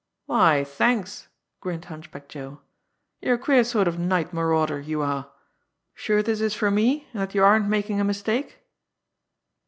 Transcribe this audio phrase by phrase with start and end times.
[0.25, 1.27] "Why, thanks!"
[1.59, 2.61] grinned Hunchback Joe.
[3.21, 5.31] "You're a queer sort of a night marauder, you are!
[5.93, 8.61] Sure this is for me, and that you aren't making a mistake?"